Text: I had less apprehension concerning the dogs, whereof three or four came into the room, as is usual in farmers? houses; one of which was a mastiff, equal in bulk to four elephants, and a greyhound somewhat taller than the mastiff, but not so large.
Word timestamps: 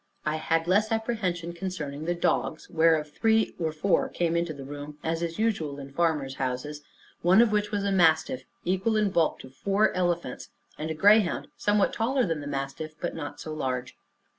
I 0.25 0.37
had 0.37 0.67
less 0.67 0.91
apprehension 0.91 1.53
concerning 1.53 2.05
the 2.05 2.15
dogs, 2.15 2.67
whereof 2.71 3.11
three 3.11 3.53
or 3.59 3.71
four 3.71 4.09
came 4.09 4.35
into 4.35 4.51
the 4.51 4.63
room, 4.63 4.97
as 5.03 5.21
is 5.21 5.37
usual 5.37 5.77
in 5.77 5.91
farmers? 5.91 6.37
houses; 6.37 6.81
one 7.21 7.39
of 7.39 7.51
which 7.51 7.69
was 7.69 7.83
a 7.83 7.91
mastiff, 7.91 8.41
equal 8.65 8.97
in 8.97 9.11
bulk 9.11 9.37
to 9.41 9.49
four 9.51 9.93
elephants, 9.93 10.49
and 10.75 10.89
a 10.89 10.95
greyhound 10.95 11.49
somewhat 11.55 11.93
taller 11.93 12.25
than 12.25 12.39
the 12.41 12.47
mastiff, 12.47 12.95
but 12.99 13.13
not 13.13 13.39
so 13.39 13.53
large. 13.53 13.95